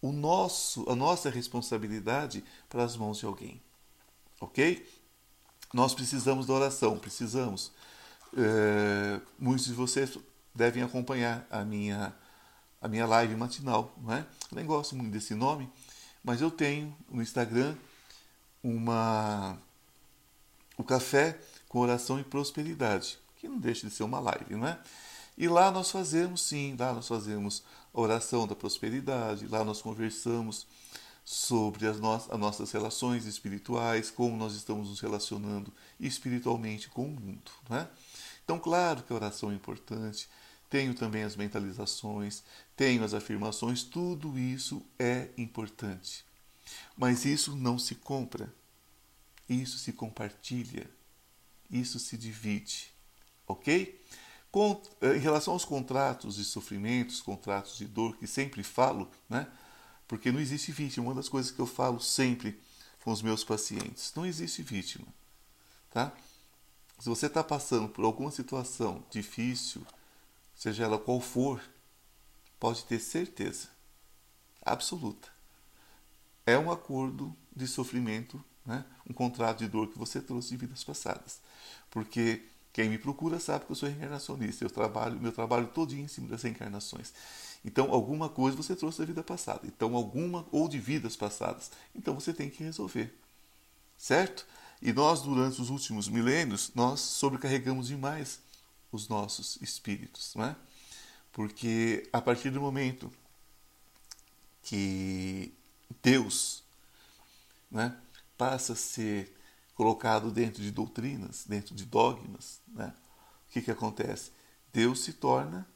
o 0.00 0.12
nosso, 0.12 0.88
a 0.88 0.94
nossa 0.94 1.30
responsabilidade 1.30 2.44
para 2.68 2.84
as 2.84 2.96
mãos 2.96 3.18
de 3.18 3.26
alguém. 3.26 3.60
Ok? 4.40 4.86
Nós 5.72 5.94
precisamos 5.94 6.46
da 6.46 6.54
oração, 6.54 6.98
precisamos. 6.98 7.72
É, 8.36 9.20
muitos 9.38 9.66
de 9.66 9.72
vocês 9.72 10.18
devem 10.54 10.82
acompanhar 10.82 11.46
a 11.50 11.64
minha, 11.64 12.14
a 12.80 12.88
minha 12.88 13.06
live 13.06 13.34
matinal, 13.36 13.94
não 13.98 14.12
é? 14.12 14.20
Eu 14.50 14.56
nem 14.56 14.66
gosto 14.66 14.94
muito 14.94 15.12
desse 15.12 15.34
nome, 15.34 15.68
mas 16.22 16.40
eu 16.40 16.50
tenho 16.50 16.94
no 17.10 17.22
Instagram 17.22 17.76
uma 18.62 19.58
o 20.76 20.84
café 20.84 21.38
com 21.68 21.78
oração 21.78 22.20
e 22.20 22.24
prosperidade, 22.24 23.18
que 23.36 23.48
não 23.48 23.58
deixa 23.58 23.86
de 23.86 23.94
ser 23.94 24.02
uma 24.02 24.20
live, 24.20 24.54
não 24.54 24.66
é? 24.66 24.78
E 25.38 25.48
lá 25.48 25.70
nós 25.70 25.90
fazemos, 25.90 26.42
sim, 26.42 26.76
lá 26.78 26.92
nós 26.92 27.08
fazemos 27.08 27.62
a 27.92 28.00
oração 28.00 28.46
da 28.46 28.54
prosperidade, 28.54 29.46
lá 29.48 29.64
nós 29.64 29.82
conversamos 29.82 30.66
sobre 31.24 31.86
as, 31.86 31.98
no 31.98 32.12
as 32.12 32.28
nossas 32.38 32.70
relações 32.70 33.26
espirituais, 33.26 34.10
como 34.10 34.36
nós 34.36 34.54
estamos 34.54 34.88
nos 34.88 35.00
relacionando 35.00 35.72
espiritualmente 35.98 36.88
com 36.88 37.06
o 37.06 37.10
mundo. 37.10 37.50
Né? 37.68 37.88
Então, 38.44 38.58
claro 38.58 39.02
que 39.02 39.12
a 39.12 39.16
oração 39.16 39.50
é 39.50 39.54
importante, 39.54 40.28
tenho 40.68 40.94
também 40.94 41.22
as 41.22 41.36
mentalizações, 41.36 42.42
tenho 42.76 43.04
as 43.04 43.14
afirmações, 43.14 43.82
tudo 43.82 44.38
isso 44.38 44.82
é 44.98 45.28
importante. 45.36 46.24
Mas 46.96 47.24
isso 47.24 47.54
não 47.54 47.78
se 47.78 47.94
compra, 47.94 48.52
isso 49.48 49.78
se 49.78 49.92
compartilha, 49.92 50.90
isso 51.70 51.98
se 51.98 52.16
divide, 52.16 52.92
ok? 53.46 54.00
Com, 54.50 54.80
eh, 55.00 55.16
em 55.16 55.20
relação 55.20 55.52
aos 55.52 55.64
contratos 55.64 56.36
de 56.36 56.44
sofrimentos, 56.44 57.20
contratos 57.20 57.76
de 57.76 57.86
dor, 57.86 58.16
que 58.16 58.26
sempre 58.26 58.62
falo, 58.62 59.10
né? 59.28 59.46
Porque 60.08 60.32
não 60.32 60.40
existe 60.40 60.72
vítima. 60.72 61.06
Uma 61.06 61.14
das 61.14 61.28
coisas 61.28 61.50
que 61.50 61.58
eu 61.58 61.66
falo 61.66 62.00
sempre 62.00 62.58
com 63.02 63.10
os 63.10 63.22
meus 63.22 63.44
pacientes: 63.44 64.12
não 64.14 64.24
existe 64.24 64.62
vítima. 64.62 65.06
Tá? 65.90 66.12
Se 66.98 67.08
você 67.08 67.26
está 67.26 67.42
passando 67.44 67.88
por 67.88 68.04
alguma 68.04 68.30
situação 68.30 69.04
difícil, 69.10 69.86
seja 70.56 70.84
ela 70.84 70.98
qual 70.98 71.20
for, 71.20 71.62
pode 72.58 72.84
ter 72.84 72.98
certeza 72.98 73.68
absoluta. 74.62 75.28
É 76.44 76.58
um 76.58 76.72
acordo 76.72 77.36
de 77.54 77.66
sofrimento, 77.66 78.42
né? 78.64 78.84
um 79.08 79.12
contrato 79.12 79.58
de 79.58 79.68
dor 79.68 79.88
que 79.88 79.98
você 79.98 80.20
trouxe 80.20 80.50
de 80.50 80.56
vidas 80.56 80.82
passadas. 80.82 81.40
Porque 81.90 82.42
quem 82.72 82.88
me 82.88 82.98
procura 82.98 83.38
sabe 83.38 83.64
que 83.64 83.72
eu 83.72 83.76
sou 83.76 83.88
reencarnacionista. 83.88 84.64
Eu 84.64 84.70
trabalho, 84.70 85.20
meu 85.20 85.32
trabalho 85.32 85.66
todo 85.68 85.94
em 85.94 86.08
cima 86.08 86.28
das 86.28 86.42
reencarnações. 86.42 87.12
Então, 87.64 87.90
alguma 87.90 88.28
coisa 88.28 88.56
você 88.56 88.76
trouxe 88.76 88.98
da 88.98 89.04
vida 89.04 89.22
passada. 89.22 89.62
Então, 89.64 89.96
alguma 89.96 90.46
ou 90.52 90.68
de 90.68 90.78
vidas 90.78 91.16
passadas. 91.16 91.70
Então, 91.94 92.14
você 92.14 92.32
tem 92.32 92.50
que 92.50 92.62
resolver. 92.62 93.12
Certo? 93.96 94.46
E 94.80 94.92
nós, 94.92 95.22
durante 95.22 95.60
os 95.60 95.70
últimos 95.70 96.06
milênios, 96.06 96.70
nós 96.74 97.00
sobrecarregamos 97.00 97.88
demais 97.88 98.40
os 98.90 99.08
nossos 99.08 99.56
espíritos, 99.60 100.34
não 100.34 100.44
é? 100.44 100.56
Porque 101.32 102.08
a 102.12 102.20
partir 102.20 102.50
do 102.50 102.60
momento 102.60 103.12
que 104.62 105.52
Deus 106.02 106.64
né, 107.70 107.96
passa 108.36 108.72
a 108.72 108.76
ser 108.76 109.34
colocado 109.74 110.30
dentro 110.30 110.62
de 110.62 110.70
doutrinas, 110.70 111.44
dentro 111.46 111.74
de 111.74 111.84
dogmas, 111.84 112.60
né, 112.68 112.94
o 113.48 113.52
que, 113.52 113.62
que 113.62 113.70
acontece? 113.70 114.32
Deus 114.72 115.04
se 115.04 115.12
torna 115.12 115.66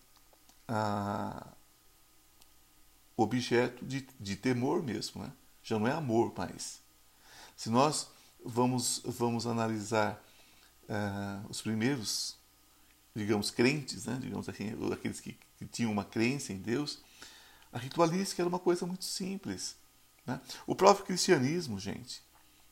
a, 0.67 1.47
objeto 3.23 3.85
de, 3.85 4.07
de 4.19 4.37
temor 4.37 4.83
mesmo, 4.83 5.23
né? 5.23 5.33
já 5.63 5.79
não 5.79 5.87
é 5.87 5.93
amor 5.93 6.33
mais. 6.37 6.81
Se 7.57 7.69
nós 7.69 8.11
vamos, 8.45 9.03
vamos 9.05 9.47
analisar 9.47 10.23
uh, 10.85 11.47
os 11.49 11.61
primeiros, 11.61 12.37
digamos, 13.15 13.51
crentes, 13.51 14.07
né? 14.07 14.19
digamos 14.21 14.49
assim, 14.49 14.73
aqueles 14.93 15.21
que, 15.21 15.37
que 15.59 15.67
tinham 15.67 15.91
uma 15.91 16.05
crença 16.05 16.53
em 16.53 16.59
Deus, 16.59 17.01
a 17.73 17.79
ritualística 17.79 18.43
era 18.43 18.49
uma 18.49 18.59
coisa 18.59 18.87
muito 18.87 19.05
simples. 19.05 19.77
Né? 20.27 20.41
O 20.67 20.75
próprio 20.75 21.07
cristianismo, 21.07 21.79
gente, 21.79 22.23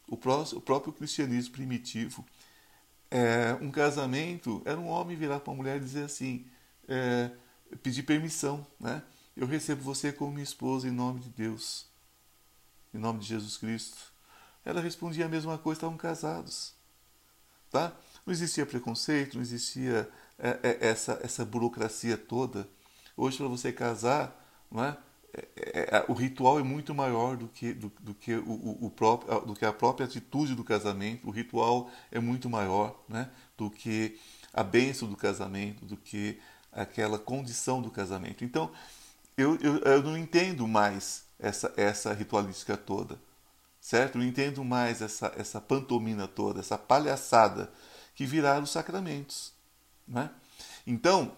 o, 0.08 0.16
pró 0.16 0.42
o 0.42 0.60
próprio 0.60 0.92
cristianismo 0.92 1.52
primitivo, 1.52 2.24
é, 3.10 3.56
um 3.60 3.70
casamento 3.70 4.62
era 4.64 4.78
um 4.78 4.88
homem 4.88 5.16
virar 5.16 5.40
para 5.40 5.50
uma 5.50 5.56
mulher 5.56 5.78
e 5.78 5.80
dizer 5.80 6.04
assim, 6.04 6.46
é, 6.86 7.30
pedir 7.82 8.02
permissão, 8.02 8.66
né? 8.78 9.02
Eu 9.36 9.46
recebo 9.46 9.80
você 9.82 10.12
como 10.12 10.32
minha 10.32 10.42
esposa 10.42 10.88
em 10.88 10.90
nome 10.90 11.20
de 11.20 11.28
Deus, 11.28 11.86
em 12.92 12.98
nome 12.98 13.20
de 13.20 13.26
Jesus 13.26 13.56
Cristo. 13.56 14.12
Ela 14.64 14.80
respondia 14.80 15.26
a 15.26 15.28
mesma 15.28 15.56
coisa, 15.56 15.78
estavam 15.78 15.96
casados. 15.96 16.74
Tá? 17.70 17.92
Não 18.26 18.32
existia 18.32 18.66
preconceito, 18.66 19.34
não 19.34 19.42
existia 19.42 20.10
essa, 20.38 21.20
essa 21.22 21.44
burocracia 21.44 22.16
toda. 22.16 22.68
Hoje, 23.16 23.36
para 23.36 23.48
você 23.48 23.72
casar, 23.72 24.34
é? 24.76 24.96
É, 25.34 25.48
é, 25.56 25.96
é, 25.98 26.04
o 26.08 26.14
ritual 26.14 26.58
é 26.58 26.62
muito 26.62 26.94
maior 26.94 27.36
do 27.36 27.48
que, 27.48 27.72
do, 27.74 27.92
do 28.00 28.14
que 28.14 28.34
o, 28.34 28.50
o, 28.50 28.86
o, 28.86 28.90
próprio, 28.90 29.40
do 29.40 29.54
que 29.54 29.64
a 29.64 29.72
própria 29.72 30.06
atitude 30.06 30.54
do 30.54 30.64
casamento. 30.64 31.28
O 31.28 31.30
ritual 31.30 31.90
é 32.10 32.18
muito 32.18 32.48
maior 32.48 32.98
né? 33.08 33.30
do 33.56 33.70
que 33.70 34.18
a 34.52 34.62
bênção 34.62 35.08
do 35.08 35.16
casamento, 35.16 35.84
do 35.84 35.96
que 35.96 36.40
aquela 36.72 37.18
condição 37.18 37.82
do 37.82 37.90
casamento. 37.90 38.44
Então, 38.44 38.70
eu, 39.36 39.56
eu, 39.60 39.78
eu 39.78 40.02
não 40.02 40.16
entendo 40.16 40.66
mais 40.66 41.24
essa, 41.38 41.72
essa 41.76 42.12
ritualística 42.12 42.76
toda, 42.76 43.20
certo? 43.80 44.16
Eu 44.16 44.22
não 44.22 44.28
entendo 44.28 44.64
mais 44.64 45.02
essa, 45.02 45.32
essa 45.36 45.60
pantomina 45.60 46.26
toda, 46.26 46.60
essa 46.60 46.78
palhaçada 46.78 47.70
que 48.14 48.24
viraram 48.26 48.64
os 48.64 48.70
sacramentos. 48.70 49.52
Né? 50.08 50.30
Então, 50.86 51.36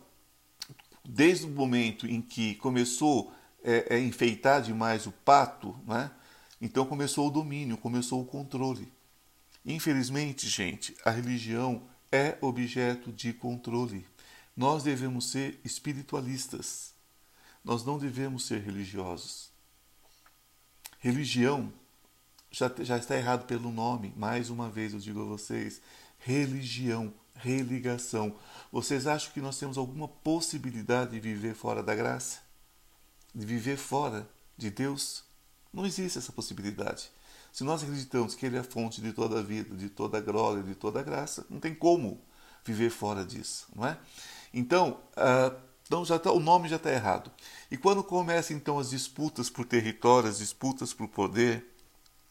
desde 1.04 1.46
o 1.46 1.50
momento 1.50 2.06
em 2.06 2.22
que 2.22 2.54
começou 2.56 3.32
é, 3.62 3.96
é, 3.96 4.00
enfeitar 4.00 4.62
demais 4.62 5.06
o 5.06 5.12
pato, 5.12 5.76
né? 5.86 6.10
então 6.60 6.86
começou 6.86 7.28
o 7.28 7.30
domínio, 7.30 7.76
começou 7.76 8.22
o 8.22 8.26
controle. 8.26 8.90
Infelizmente, 9.64 10.48
gente, 10.48 10.96
a 11.04 11.10
religião 11.10 11.82
é 12.10 12.38
objeto 12.40 13.12
de 13.12 13.32
controle. 13.32 14.06
Nós 14.56 14.82
devemos 14.82 15.30
ser 15.30 15.60
espiritualistas. 15.64 16.94
Nós 17.64 17.84
não 17.84 17.98
devemos 17.98 18.46
ser 18.46 18.60
religiosos. 18.60 19.50
Religião 20.98 21.72
já, 22.50 22.70
já 22.80 22.96
está 22.96 23.16
errado 23.16 23.46
pelo 23.46 23.70
nome. 23.70 24.12
Mais 24.16 24.50
uma 24.50 24.68
vez 24.70 24.92
eu 24.92 24.98
digo 24.98 25.20
a 25.22 25.24
vocês: 25.24 25.80
religião, 26.18 27.12
religação. 27.42 28.36
Vocês 28.70 29.06
acham 29.06 29.32
que 29.32 29.40
nós 29.40 29.58
temos 29.58 29.78
alguma 29.78 30.08
possibilidade 30.08 31.12
de 31.12 31.20
viver 31.20 31.54
fora 31.54 31.82
da 31.82 31.94
graça? 31.94 32.40
De 33.34 33.44
viver 33.44 33.76
fora 33.76 34.28
de 34.56 34.70
Deus? 34.70 35.24
Não 35.72 35.86
existe 35.86 36.18
essa 36.18 36.32
possibilidade. 36.32 37.10
Se 37.52 37.64
nós 37.64 37.82
acreditamos 37.82 38.34
que 38.34 38.46
Ele 38.46 38.56
é 38.56 38.60
a 38.60 38.64
fonte 38.64 39.00
de 39.00 39.12
toda 39.12 39.38
a 39.38 39.42
vida, 39.42 39.74
de 39.74 39.88
toda 39.88 40.18
a 40.18 40.20
glória, 40.20 40.62
de 40.62 40.74
toda 40.74 41.00
a 41.00 41.02
graça, 41.02 41.46
não 41.50 41.58
tem 41.58 41.74
como 41.74 42.20
viver 42.64 42.90
fora 42.90 43.24
disso, 43.24 43.66
não 43.74 43.86
é? 43.86 43.98
Então, 44.52 45.00
uh, 45.16 45.56
então 45.86 46.04
já 46.04 46.18
tá, 46.18 46.30
o 46.30 46.38
nome 46.38 46.68
já 46.68 46.76
está 46.76 46.92
errado. 46.92 47.30
E 47.70 47.76
quando 47.76 48.04
começam 48.04 48.56
então 48.56 48.78
as 48.78 48.90
disputas 48.90 49.50
por 49.50 49.64
território, 49.64 50.28
as 50.28 50.38
disputas 50.38 50.92
por 50.92 51.08
poder, 51.08 51.66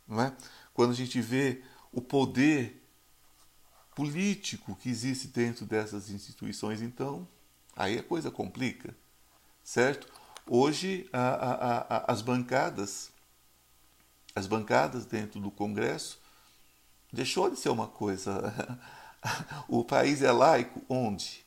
não 0.07 0.21
é? 0.21 0.33
quando 0.73 0.91
a 0.91 0.95
gente 0.95 1.19
vê 1.19 1.61
o 1.91 1.99
poder 1.99 2.81
político 3.99 4.77
que 4.77 4.87
existe 4.87 5.27
dentro 5.27 5.65
dessas 5.65 6.09
instituições, 6.09 6.81
então 6.81 7.27
aí 7.75 7.99
a 7.99 8.03
coisa 8.03 8.31
complica, 8.31 8.95
certo? 9.61 10.07
Hoje 10.47 11.09
a, 11.11 11.19
a, 11.19 11.77
a, 11.97 12.13
as 12.13 12.21
bancadas, 12.21 13.11
as 14.33 14.47
bancadas 14.47 15.05
dentro 15.05 15.41
do 15.41 15.51
Congresso 15.51 16.17
deixou 17.11 17.49
de 17.49 17.59
ser 17.59 17.67
uma 17.67 17.87
coisa. 17.87 18.79
o 19.67 19.83
país 19.83 20.21
é 20.21 20.31
laico 20.31 20.81
onde? 20.87 21.45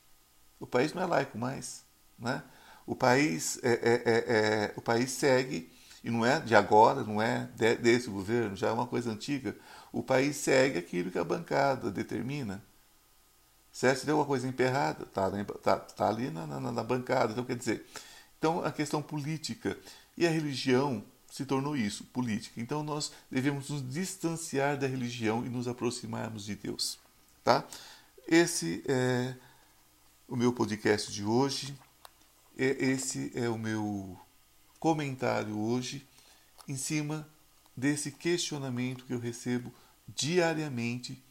O 0.61 0.67
país 0.67 0.93
não 0.93 1.01
é 1.01 1.07
laico 1.07 1.39
mais. 1.39 1.87
Né? 2.19 2.43
O, 2.87 2.95
país 2.95 3.59
é, 3.63 3.73
é, 3.73 4.03
é, 4.05 4.25
é, 4.27 4.75
o 4.77 4.83
país 4.83 5.11
segue, 5.11 5.73
e 6.05 6.11
não 6.11 6.27
é 6.27 6.39
de 6.39 6.55
agora, 6.55 7.03
não 7.03 7.23
é 7.23 7.49
de, 7.57 7.77
desse 7.77 8.11
governo, 8.11 8.55
já 8.55 8.69
é 8.69 8.73
uma 8.73 8.87
coisa 8.87 9.11
antiga. 9.11 9.57
O 9.93 10.03
país 10.03 10.37
segue 10.37 10.79
aquilo 10.79 11.11
que 11.11 11.19
a 11.19 11.25
bancada 11.25 11.91
determina. 11.91 12.63
Certo? 13.71 14.01
Se 14.01 14.05
tem 14.05 14.13
alguma 14.13 14.27
coisa 14.27 14.49
emperrada, 14.49 15.05
está 15.05 15.31
tá, 15.63 15.77
tá 15.77 16.09
ali 16.09 16.31
na, 16.31 16.47
na, 16.47 16.73
na 16.73 16.83
bancada. 16.83 17.33
Então, 17.33 17.45
quer 17.45 17.57
dizer, 17.57 17.87
então 18.39 18.65
a 18.65 18.73
questão 18.73 19.03
política 19.03 19.79
e 20.17 20.27
a 20.27 20.31
religião 20.31 21.05
se 21.31 21.47
tornou 21.47 21.75
isso, 21.75 22.05
política. 22.05 22.61
Então 22.61 22.83
nós 22.83 23.11
devemos 23.31 23.71
nos 23.71 23.89
distanciar 23.89 24.77
da 24.77 24.87
religião 24.87 25.47
e 25.47 25.49
nos 25.49 25.67
aproximarmos 25.67 26.45
de 26.45 26.55
Deus, 26.55 26.99
tá? 27.43 27.67
Esse 28.29 28.85
é 28.87 29.35
o 30.29 30.37
meu 30.37 30.53
podcast 30.53 31.11
de 31.11 31.25
hoje. 31.25 31.75
Esse 32.55 33.33
é 33.35 33.49
o 33.49 33.57
meu 33.57 34.21
comentário 34.79 35.59
hoje 35.59 36.07
em 36.69 36.77
cima 36.77 37.27
desse 37.77 38.13
questionamento 38.13 39.05
que 39.05 39.15
eu 39.15 39.19
recebo 39.19 39.73
diariamente 40.07 41.23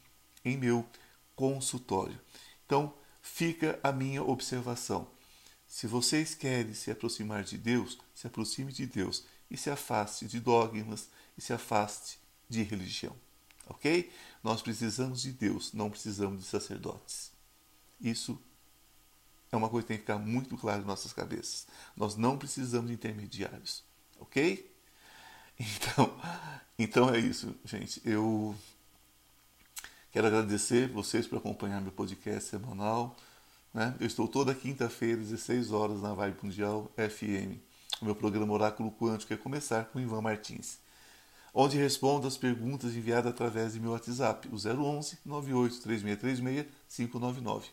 em 0.44 0.56
meu 0.56 0.86
consultório. 1.34 2.18
Então, 2.66 2.94
fica 3.20 3.78
a 3.82 3.92
minha 3.92 4.22
observação. 4.22 5.08
Se 5.66 5.86
vocês 5.86 6.34
querem 6.34 6.74
se 6.74 6.90
aproximar 6.90 7.44
de 7.44 7.56
Deus, 7.56 7.98
se 8.14 8.26
aproxime 8.26 8.72
de 8.72 8.86
Deus 8.86 9.24
e 9.50 9.56
se 9.56 9.70
afaste 9.70 10.26
de 10.26 10.40
dogmas 10.40 11.08
e 11.36 11.40
se 11.40 11.52
afaste 11.52 12.18
de 12.48 12.62
religião. 12.62 13.16
Ok? 13.66 14.12
Nós 14.42 14.60
precisamos 14.60 15.22
de 15.22 15.32
Deus, 15.32 15.72
não 15.72 15.90
precisamos 15.90 16.40
de 16.40 16.46
sacerdotes. 16.46 17.32
Isso 18.00 18.38
é 19.50 19.56
uma 19.56 19.68
coisa 19.68 19.84
que 19.84 19.88
tem 19.88 19.96
que 19.96 20.02
ficar 20.02 20.18
muito 20.18 20.56
clara 20.56 20.82
em 20.82 20.86
nossas 20.86 21.12
cabeças. 21.12 21.66
Nós 21.96 22.16
não 22.16 22.36
precisamos 22.36 22.88
de 22.88 22.94
intermediários. 22.94 23.84
Ok? 24.18 24.71
Então, 25.62 26.16
então 26.78 27.14
é 27.14 27.18
isso, 27.18 27.54
gente. 27.64 28.02
Eu 28.04 28.54
quero 30.10 30.26
agradecer 30.26 30.88
vocês 30.88 31.26
por 31.26 31.38
acompanhar 31.38 31.80
meu 31.80 31.92
podcast 31.92 32.50
semanal. 32.50 33.16
Né? 33.72 33.94
Eu 34.00 34.06
estou 34.06 34.26
toda 34.26 34.54
quinta-feira, 34.54 35.20
16 35.20 35.70
horas, 35.70 36.02
na 36.02 36.14
Vibe 36.14 36.38
Mundial 36.42 36.90
FM. 36.96 37.58
O 38.00 38.04
meu 38.04 38.14
programa 38.16 38.52
Oráculo 38.52 38.90
Quântico 38.90 39.32
é 39.32 39.36
começar 39.36 39.84
com 39.84 40.00
Ivan 40.00 40.20
Martins, 40.20 40.78
onde 41.54 41.76
respondo 41.76 42.26
as 42.26 42.36
perguntas 42.36 42.96
enviadas 42.96 43.30
através 43.30 43.74
de 43.74 43.80
meu 43.80 43.92
WhatsApp, 43.92 44.48
o 44.48 44.56
011 44.56 45.18
98 45.24 45.80
3636 45.80 46.66
599. 46.88 47.68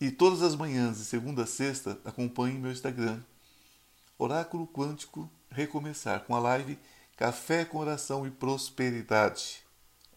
E 0.00 0.10
todas 0.12 0.42
as 0.42 0.54
manhãs, 0.54 0.98
de 0.98 1.04
segunda 1.04 1.42
a 1.42 1.46
sexta, 1.46 1.98
acompanhe 2.04 2.58
meu 2.58 2.70
Instagram, 2.70 3.20
Oráculo 4.18 4.68
Quântico 4.68 5.28
Recomeçar, 5.50 6.20
com 6.20 6.34
a 6.34 6.38
live 6.38 6.78
Café 7.16 7.64
com 7.64 7.78
Oração 7.78 8.26
e 8.26 8.30
Prosperidade. 8.30 9.64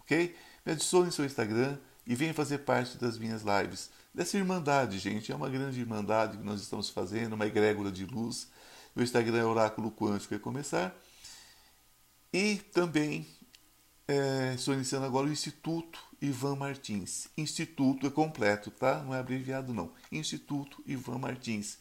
Ok? 0.02 0.36
Me 0.66 0.74
adicione 0.74 1.08
em 1.08 1.12
seu 1.12 1.26
Instagram 1.26 1.78
e 2.06 2.14
venha 2.14 2.34
fazer 2.34 2.60
parte 2.60 2.98
das 2.98 3.18
minhas 3.18 3.44
lives. 3.44 3.90
Dessa 4.14 4.38
irmandade, 4.38 5.00
gente. 5.00 5.32
É 5.32 5.36
uma 5.36 5.50
grande 5.50 5.80
irmandade 5.80 6.38
que 6.38 6.44
nós 6.44 6.62
estamos 6.62 6.90
fazendo, 6.90 7.34
uma 7.34 7.46
egrégora 7.46 7.92
de 7.92 8.06
luz. 8.06 8.50
Meu 8.96 9.04
Instagram 9.04 9.38
é 9.38 9.46
Oráculo 9.46 9.92
Quântico 9.92 10.34
Recomeçar. 10.34 10.94
E 12.34 12.58
também 12.74 13.26
é, 14.08 14.54
estou 14.56 14.74
iniciando 14.74 15.06
agora 15.06 15.28
o 15.28 15.32
Instituto 15.32 16.04
Ivan 16.22 16.56
Martins. 16.56 17.30
Instituto 17.38 18.08
é 18.08 18.10
completo, 18.10 18.72
tá? 18.72 19.02
Não 19.04 19.16
é 19.16 19.20
abreviado, 19.20 19.74
não. 19.74 19.92
Instituto 20.12 20.84
Ivan 20.86 21.20
Martins. 21.20 21.78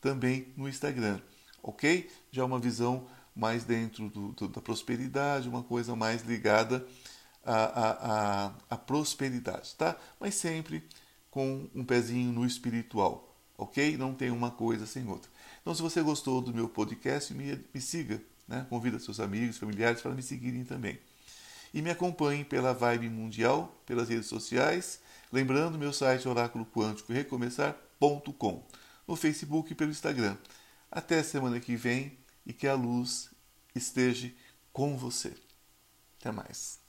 Também 0.00 0.52
no 0.56 0.68
Instagram, 0.68 1.20
ok? 1.62 2.10
Já 2.30 2.44
uma 2.44 2.58
visão 2.58 3.06
mais 3.34 3.64
dentro 3.64 4.08
do, 4.08 4.32
do, 4.32 4.48
da 4.48 4.60
prosperidade, 4.60 5.48
uma 5.48 5.62
coisa 5.62 5.94
mais 5.94 6.22
ligada 6.22 6.84
à, 7.44 7.54
à, 7.54 8.52
à, 8.70 8.76
prosperidade, 8.76 9.74
tá? 9.76 9.96
Mas 10.18 10.34
sempre 10.34 10.82
com 11.30 11.68
um 11.72 11.84
pezinho 11.84 12.32
no 12.32 12.44
espiritual, 12.44 13.36
ok? 13.56 13.96
Não 13.96 14.12
tem 14.12 14.30
uma 14.30 14.50
coisa 14.50 14.86
sem 14.86 15.06
outra. 15.08 15.30
Então, 15.60 15.72
se 15.72 15.80
você 15.80 16.02
gostou 16.02 16.40
do 16.40 16.52
meu 16.52 16.68
podcast, 16.68 17.32
me, 17.32 17.64
me 17.72 17.80
siga, 17.80 18.20
né? 18.48 18.66
Convida 18.68 18.98
seus 18.98 19.20
amigos, 19.20 19.56
familiares 19.56 20.02
para 20.02 20.10
me 20.12 20.22
seguirem 20.22 20.64
também. 20.64 20.98
E 21.72 21.80
me 21.80 21.90
acompanhe 21.90 22.44
pela 22.44 22.72
Vibe 22.72 23.08
Mundial, 23.08 23.72
pelas 23.86 24.08
redes 24.08 24.26
sociais. 24.26 25.00
Lembrando, 25.30 25.78
meu 25.78 25.92
site 25.92 26.26
oráculo 26.26 26.66
quântico 26.66 27.12
recomeçar.com, 27.12 28.66
no 29.06 29.14
Facebook 29.14 29.72
e 29.72 29.74
pelo 29.76 29.90
Instagram. 29.90 30.36
Até 30.90 31.22
semana 31.22 31.60
que 31.60 31.76
vem 31.76 32.18
e 32.44 32.52
que 32.52 32.66
a 32.66 32.74
luz 32.74 33.30
esteja 33.74 34.32
com 34.72 34.96
você. 34.96 35.34
Até 36.18 36.32
mais. 36.32 36.80